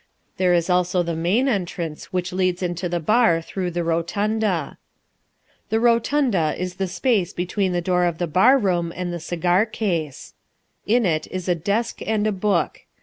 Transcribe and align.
There 0.37 0.55
is 0.55 0.67
also 0.67 1.03
the 1.03 1.15
Main 1.15 1.47
Entrance 1.47 2.05
which 2.05 2.33
leads 2.33 2.63
into 2.63 2.89
the 2.89 2.99
Bar 2.99 3.39
through 3.39 3.69
the 3.69 3.83
Rotunda. 3.83 4.79
The 5.69 5.79
Rotunda 5.79 6.55
is 6.57 6.77
the 6.77 6.87
space 6.87 7.33
between 7.33 7.71
the 7.71 7.81
door 7.81 8.05
of 8.05 8.17
the 8.17 8.25
bar 8.25 8.57
room 8.57 8.91
and 8.95 9.13
the 9.13 9.19
cigar 9.19 9.67
case. 9.67 10.33
In 10.87 11.05
it 11.05 11.27
is 11.29 11.47
a 11.47 11.53
desk 11.53 12.01
and 12.03 12.25
a 12.25 12.31
book. 12.31 12.81